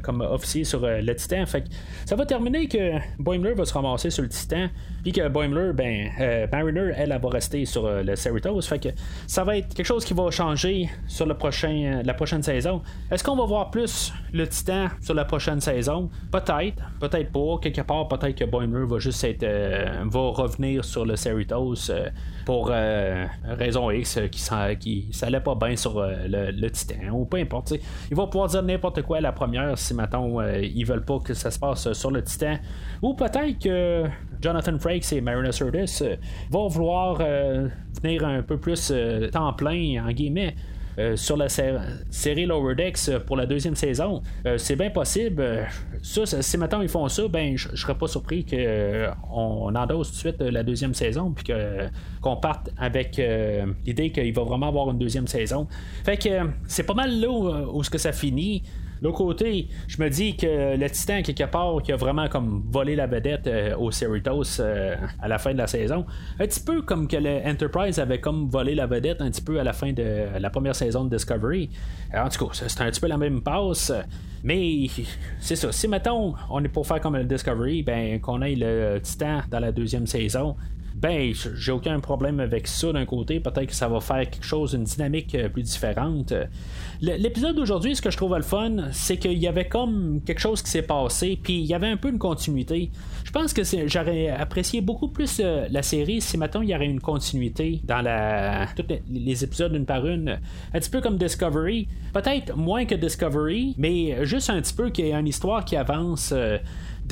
[0.00, 1.44] comme officier sur le Titan.
[1.46, 1.68] Fait que
[2.04, 4.68] ça va terminer que Boimler va se ramasser sur le Titan,
[5.02, 8.60] puis que Boimler, ben, Mariner, elle, elle, va rester sur le Cerritos.
[8.62, 8.88] Fait que
[9.26, 12.82] ça va être quelque chose qui va changer sur le prochain, la prochaine saison.
[13.10, 16.10] Est-ce qu'on va voir plus le Titan sur la prochaine saison?
[16.30, 17.58] Peut-être, peut-être pas.
[17.62, 19.46] Quelque part, peut-être que Boimler va juste être,
[20.04, 21.90] va revenir sur le Cerritos
[22.44, 24.42] pour euh, raison X euh, qui,
[24.78, 27.74] qui ça allait pas bien sur euh, le, Titan ou peu importe.
[28.10, 31.34] Il va pouvoir dire n'importe quoi à la première si maintenant ils veulent pas que
[31.34, 32.56] ça se passe sur le Titan.
[33.02, 34.04] Ou peut-être que
[34.40, 36.02] Jonathan Frakes et Marina Sirtis
[36.50, 37.18] vont vouloir
[38.02, 38.92] venir un peu plus
[39.32, 40.54] temps plein en guillemets
[40.98, 44.20] euh, sur la série Lower Decks euh, pour la deuxième saison.
[44.46, 45.66] Euh, c'est bien possible.
[46.02, 50.18] Ça, si maintenant ils font ça, ben je serais pas surpris qu'on endosse tout de
[50.18, 51.54] suite la deuxième saison puis
[52.20, 53.20] qu'on parte avec
[53.86, 55.66] l'idée qu'il va vraiment avoir une deuxième saison.
[56.04, 56.28] Fait que
[56.66, 58.62] c'est pas mal là où, que ça finit.
[59.02, 62.96] L'autre côté, je me dis que le Titan, quelque part, qui a vraiment comme volé
[62.96, 66.04] la vedette euh, au Cerritos euh, à la fin de la saison,
[66.38, 69.60] un petit peu comme que le Enterprise avait comme volé la vedette un petit peu
[69.60, 71.70] à la fin de la première saison de Discovery.
[72.14, 73.92] en tout cas, c'est un petit peu la même passe.
[74.44, 74.86] Mais
[75.40, 75.72] c'est ça.
[75.72, 79.58] Si mettons, on est pour faire comme le Discovery, ben qu'on ait le Titan dans
[79.58, 80.54] la deuxième saison,
[81.00, 83.38] ben, j'ai aucun problème avec ça d'un côté.
[83.38, 86.32] Peut-être que ça va faire quelque chose, une dynamique euh, plus différente.
[87.00, 90.60] L'épisode d'aujourd'hui, ce que je trouve le fun, c'est qu'il y avait comme quelque chose
[90.60, 92.90] qui s'est passé, puis il y avait un peu une continuité.
[93.22, 96.86] Je pense que j'aurais apprécié beaucoup plus euh, la série si maintenant il y aurait
[96.86, 98.02] une continuité dans
[98.74, 100.40] tous les, épisodes une par une,
[100.74, 101.86] un petit peu comme Discovery.
[102.12, 105.76] Peut-être moins que Discovery, mais juste un petit peu qu'il y ait une histoire qui
[105.76, 106.34] avance.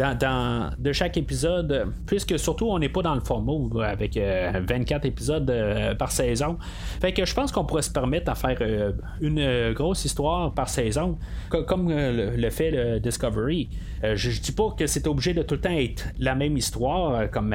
[0.01, 5.05] Euh, dans, de chaque épisode, puisque surtout on n'est pas dans le format avec 24
[5.05, 6.59] euh, épisodes euh, par saison.
[7.01, 10.69] Fait que je pense qu'on pourrait se permettre à faire euh, une grosse histoire par
[10.69, 13.69] saison, comme le, fait le Discovery.
[14.03, 17.55] je, dis pas que c'est obligé de tout le temps être la même histoire, comme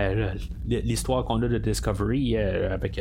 [0.67, 2.99] l'histoire qu'on a de Discovery avec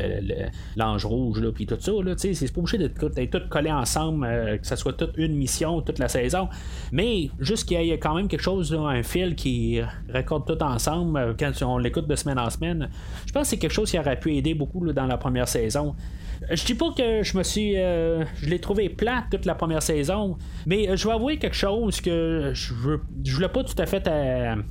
[0.77, 1.93] l'ange rouge, puis tout ça.
[2.17, 4.27] C'est pas obligé d'être tout collé ensemble,
[4.61, 6.49] que ça soit toute une mission, toute la saison.
[6.93, 9.81] Mais juste qu'il y ait quand même quelque chose, un fil qui
[10.13, 12.89] raccorde tout ensemble euh, quand on l'écoute de semaine en semaine.
[13.27, 15.95] Je pense que c'est quelque chose qui aurait pu aider beaucoup dans la première saison.
[16.43, 17.77] Euh, je dis pas que je me suis.
[17.77, 22.01] Euh, je l'ai trouvé plate toute la première saison, mais je vais avouer quelque chose
[22.01, 24.09] que je veux, je voulais pas tout à fait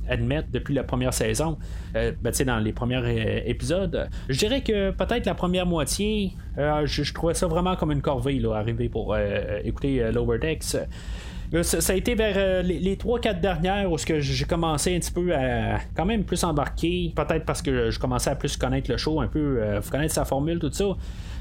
[0.08, 1.58] admettre depuis la première saison.
[1.94, 4.08] ben, dans les premiers épisodes.
[4.28, 8.54] Je dirais que peut-être la première moitié, je, trouvais ça vraiment comme une corvée, là,
[8.54, 9.16] arriver pour
[9.64, 10.76] écouter Lower Decks.
[11.62, 15.80] Ça, a été vers euh, les, 3-4 dernières où j'ai commencé un petit peu à
[15.96, 19.26] quand même plus embarquer, peut-être parce que je commençais à plus connaître le show, un
[19.26, 20.84] peu euh, connaître sa formule, tout ça.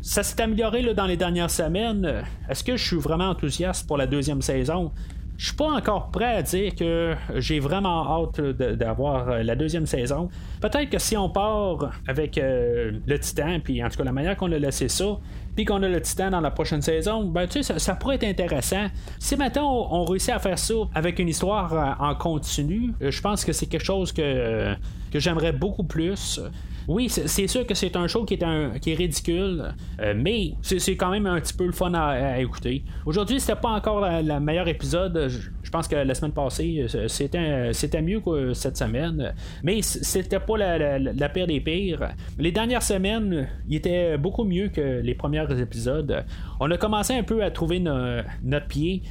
[0.01, 2.23] Ça s'est amélioré dans les dernières semaines.
[2.49, 4.91] Est-ce que je suis vraiment enthousiaste pour la deuxième saison?
[5.39, 9.85] Je suis pas encore prêt à dire que j'ai vraiment hâte d'avoir euh, la deuxième
[9.85, 10.27] saison.
[10.59, 14.35] Peut-être que si on part avec euh, le Titan, puis en tout cas la manière
[14.35, 15.17] qu'on a laissé ça,
[15.55, 18.25] puis qu'on a le Titan dans la prochaine saison, ben tu sais, ça, pourrait être
[18.25, 18.87] intéressant.
[19.17, 23.45] Si maintenant on, réussit à faire ça avec une histoire euh, en continu, je pense
[23.45, 24.75] que c'est quelque chose que,
[25.09, 26.41] que j'aimerais beaucoup plus.
[26.89, 30.53] Oui, c'est sûr que c'est un show qui est, un, qui est ridicule, euh, mais
[30.63, 32.83] c'est quand même un petit peu le fun à, écouter.
[33.05, 35.27] Aujourd'hui, c'était pas encore le meilleur épisode.
[35.27, 40.57] Je, pense que la semaine passée, euh, c'était mieux que cette semaine, mais c'était pas
[40.57, 42.09] la, pire des pires.
[42.39, 46.25] Les dernières semaines, il était beaucoup mieux que les premiers épisodes.
[46.59, 49.03] On a commencé un peu à trouver notre pied.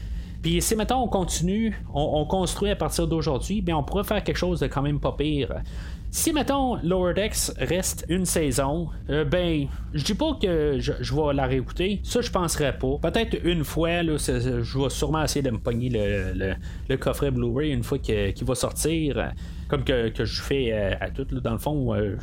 [0.43, 4.37] Puis si maintenant on continue, on, construit à partir d'aujourd'hui, bien on pourrait faire quelque
[4.37, 5.63] chose de quand même pas pire.
[6.11, 11.35] Si, mettons, Lower Decks reste une saison, euh, ben, je dis pas que je, vais
[11.35, 12.01] la réécouter.
[12.03, 12.97] Ça, je penserais pas.
[13.03, 17.83] Peut-être une fois, là, je vais sûrement essayer de me pogner le, coffret Blu-ray une
[17.83, 19.33] fois qu'il va sortir.
[19.69, 21.95] Comme que, je fais euh, à, tout, dans le fond.
[21.95, 22.17] Euh,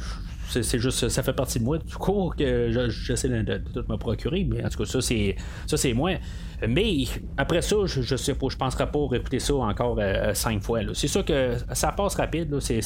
[0.50, 4.46] c'est juste ça fait partie de moi du cours que j'essaie de, tout me procurer
[4.48, 6.12] mais en tout cas ça c'est ça c'est moi
[6.68, 7.06] mais
[7.38, 11.08] après ça je, sais pas je penserai pas répéter ça encore euh, cinq fois c'est
[11.08, 12.82] sûr que ça passe rapide c'est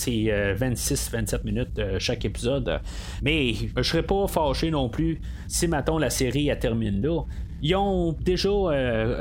[0.53, 2.79] 26 27 euh, minutes euh, chaque épisode.
[3.21, 7.21] Mais je serais pas fâché non plus si maintenant la série elle termine là.
[7.61, 8.49] Ils ont déjà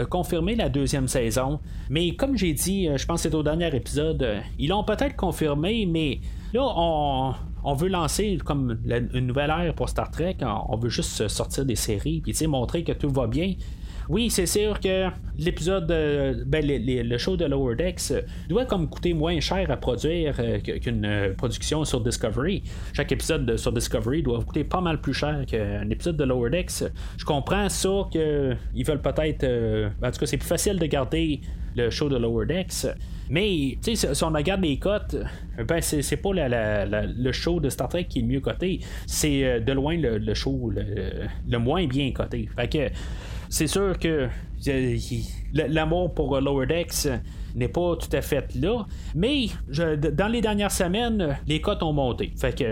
[0.09, 1.59] confirmé la deuxième saison,
[1.91, 4.25] mais comme j'ai dit, je pense que c'est au dernier épisode,
[4.61, 6.21] ils l'ont peut-être confirmé, mais
[6.55, 10.37] là, on, on veut lancer comme une nouvelle ère pour Star Trek.
[10.69, 13.55] On veut juste sortir des séries, puis montrer que tout va bien.
[14.09, 15.87] Oui, c'est sûr que l'épisode,
[16.47, 18.13] ben, le show de Lower Decks
[18.49, 22.63] doit comme coûter moins cher à produire qu'une production sur Discovery.
[22.93, 26.85] Chaque épisode sur Discovery doit coûter pas mal plus cher qu'un épisode de Lower Decks.
[27.17, 29.45] Je comprends ça qu'ils veulent peut-être,
[30.03, 31.41] en tout cas, c'est plus facile de garder
[31.77, 32.87] le show de Lower Decks.
[33.31, 35.17] Mais si on regarde les cotes,
[35.67, 39.61] ben c'est pas le show de Star Trek qui est le mieux coté, c'est euh,
[39.61, 42.49] de loin le, show le, moins bien coté.
[42.57, 42.89] Fait que
[43.49, 44.29] c'est sûr que
[45.53, 47.09] l'amour pour Lower Decks
[47.55, 49.47] n'est pas tout à fait là, mais
[50.13, 52.33] dans les dernières semaines, les cotes ont monté.
[52.37, 52.65] Fait que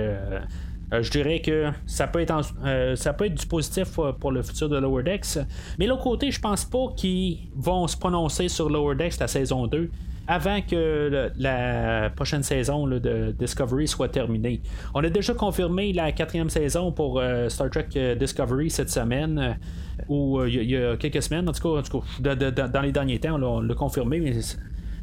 [0.92, 4.42] euh, je dirais que ça peut, être euh, ça peut être du positif pour le
[4.42, 5.38] futur de Lower Decks.
[5.78, 9.66] Mais l'autre côté, je pense pas qu'ils vont se prononcer sur Lower Decks la saison
[9.66, 9.90] 2
[10.28, 14.60] avant que la prochaine saison de Discovery soit terminée.
[14.94, 19.38] On a déjà confirmé la quatrième saison pour euh, Star Trek euh, Discovery cette semaine,
[19.38, 19.52] euh,
[20.08, 21.80] ou il y, a quelques semaines, en tout
[22.20, 24.32] cas, dans les derniers temps, on l'a confirmé, mais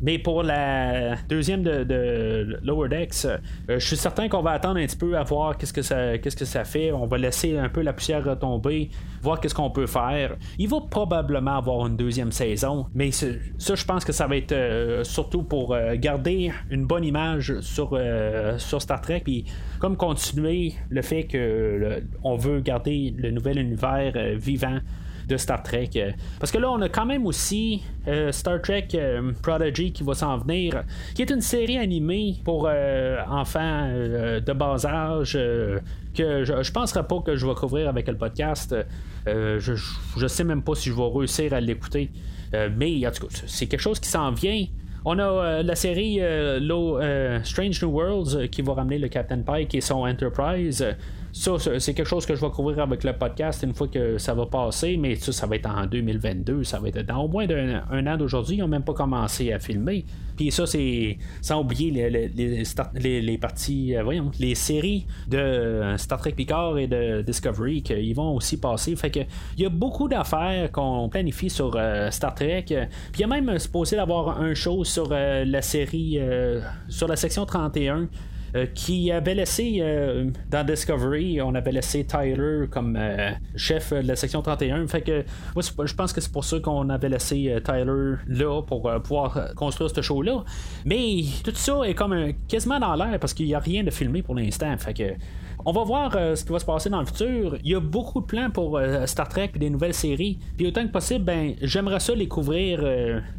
[0.04, 3.38] mais pour la deuxième de, Lower Decks, euh,
[3.70, 6.36] je suis certain qu'on va attendre un petit peu à voir qu'est-ce que ça, qu'est-ce
[6.36, 6.92] que ça fait.
[6.92, 8.90] On va laisser un peu la poussière retomber,
[9.22, 10.36] voir qu'est-ce qu'on peut faire.
[10.60, 13.28] Il va probablement avoir une deuxième saison, mais ça,
[13.76, 17.98] je pense que ça va être euh, surtout pour euh, garder une bonne image sur,
[18.58, 19.46] sur Star Trek, puis
[19.80, 24.80] comme continuer le fait que on veut garder le nouvel univers vivant
[25.28, 25.90] de Star Trek.
[26.40, 30.14] Parce que là, on a quand même aussi euh, Star Trek euh, Prodigy qui va
[30.14, 30.84] s'en venir,
[31.16, 35.34] qui est une série animée pour euh, enfants de bas âge.
[35.34, 38.76] que je, je penserais pas que je vais couvrir avec le podcast.
[39.26, 39.76] je,
[40.18, 42.12] je sais même pas si je vais réussir à l'écouter.
[42.78, 44.66] mais en tout cas, c'est quelque chose qui s'en vient.
[45.06, 46.20] On a la série
[47.44, 50.86] Strange New Worlds qui va ramener le Captain Pike et son Enterprise.
[51.36, 54.36] Ça, c'est quelque chose que je vais couvrir avec le podcast une fois que ça
[54.36, 57.48] va passer, mais ça, ça va être en 2022, ça va être dans au moins
[57.50, 58.58] un, an d'aujourd'hui.
[58.58, 60.06] Ils n'ont même pas commencé à filmer.
[60.38, 62.62] Puis ça, c'est sans oublier les,
[63.22, 68.36] les, parties, euh, voyons, les séries de Star Trek Picard et de Discovery qu'ils vont
[68.36, 68.96] aussi passer.
[68.96, 69.22] Fait que
[69.58, 72.66] il y a beaucoup d'affaires qu'on planifie sur euh, Star Trek.
[72.68, 72.78] Puis
[73.16, 76.20] il y a même supposé d'avoir un show sur euh, la série,
[76.90, 78.06] sur la section 31 euh,
[78.74, 84.16] qui avait laissé euh, dans Discovery, on avait laissé Tyler comme euh, chef de la
[84.16, 84.86] section 31.
[84.88, 85.24] Fait que
[85.56, 89.90] moi, je pense que c'est pour ça qu'on avait laissé Tyler là pour pouvoir construire
[89.90, 90.44] ce show-là.
[90.86, 94.22] Mais tout ça est comme quasiment dans l'air parce qu'il n'y a rien de filmé
[94.22, 94.76] pour l'instant.
[94.78, 95.14] Fait que
[95.66, 97.56] on va voir ce qui va se passer dans le futur.
[97.64, 100.38] Il y a beaucoup de plans pour Star Trek et des nouvelles séries.
[100.58, 102.82] Puis autant que possible, ben j'aimerais ça les couvrir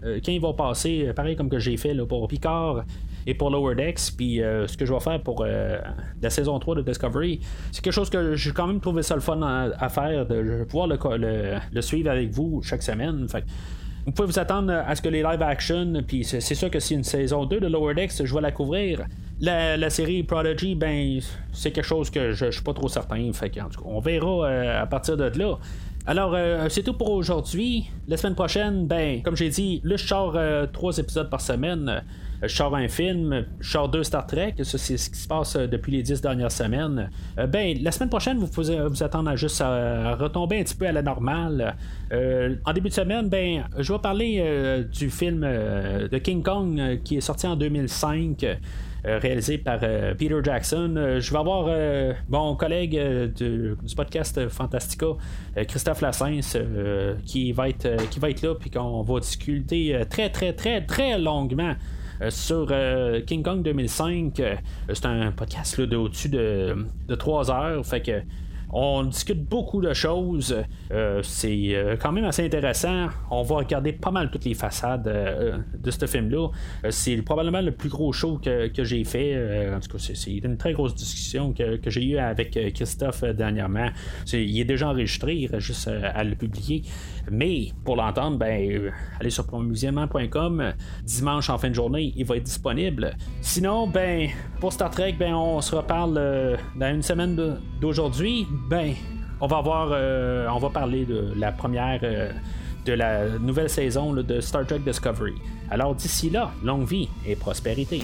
[0.02, 2.84] quand ils vont passer, pareil comme que j'ai fait pour Picard
[3.26, 4.12] et pour Lower Decks.
[4.16, 5.78] Puis euh, ce que je vais faire pour euh,
[6.20, 7.40] la saison 3 de Discovery,
[7.72, 10.88] c'est quelque chose que j'ai quand même trouvé ça le fun à, faire, de pouvoir
[10.88, 13.28] le, suivre avec vous chaque semaine.
[13.28, 13.44] Fait
[14.06, 16.92] vous pouvez vous attendre à ce que les live action, puis c'est sûr que si
[16.92, 19.06] une saison 2 de Lower Decks, je vais la couvrir.
[19.40, 21.20] La, série Prodigy, ben,
[21.52, 23.32] c'est quelque chose que je, suis pas trop certain.
[23.32, 23.50] Fait
[23.82, 25.58] on verra euh, à partir de là.
[26.06, 26.36] Alors,
[26.68, 27.86] c'est tout pour aujourd'hui.
[28.06, 30.38] La semaine prochaine, ben, comme j'ai dit, là, je sors
[30.70, 32.02] trois épisodes par semaine.
[32.42, 35.28] Euh, je sors un film, je sors deux Star Trek, ça c'est ce qui se
[35.28, 37.10] passe euh, depuis les dix dernières semaines.
[37.38, 40.74] Euh, ben, la semaine prochaine, vous pouvez vous attendre à juste à retomber un petit
[40.74, 41.76] peu à la normale.
[42.12, 47.20] en début de semaine, ben, je vais parler du film de King Kong qui est
[47.20, 48.44] sorti en 2005.
[49.04, 51.18] réalisé par Peter Jackson.
[51.18, 51.68] je vais avoir
[52.28, 52.98] mon collègue
[53.34, 55.06] du, podcast Fantastica,
[55.68, 56.56] Christophe Lassens,
[57.24, 61.18] qui, va être, qui va être là, puis qu'on va discuter très, très, très, très
[61.18, 61.74] longuement
[62.30, 64.40] sur euh, King Kong 2005.
[64.40, 64.56] Euh,
[64.92, 67.86] c'est un podcast là, de au-dessus de, de 3 heures.
[67.86, 68.22] Fait que
[68.76, 70.64] on discute beaucoup de choses.
[70.90, 73.06] Euh, c'est euh, quand même assez intéressant.
[73.30, 76.48] On va regarder pas mal toutes les façades euh, de ce film-là.
[76.90, 79.72] c'est probablement le plus gros show que, j'ai fait.
[79.72, 83.90] en tout cas, c'est, une très grosse discussion que, j'ai eue avec Christophe dernièrement.
[84.32, 86.82] il est déjà enregistré, il reste juste à le publier.
[87.30, 90.72] Mais pour l'entendre, ben, allez sur promusiement.com.
[91.04, 93.14] Dimanche en fin de journée, il va être disponible.
[93.40, 98.94] Sinon, ben, pour Star Trek, ben, on se reparle dans une semaine d'aujourd'hui ben,
[99.40, 102.30] on va voir, euh, on va parler de la première, euh,
[102.86, 105.34] de la nouvelle saison de Star Trek Discovery.
[105.70, 108.02] Alors d'ici là, longue vie et prospérité.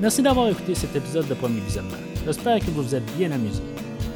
[0.00, 1.96] Merci d'avoir écouté cet épisode de Premier Visionnement.
[2.24, 3.62] J'espère que vous vous êtes bien amusé.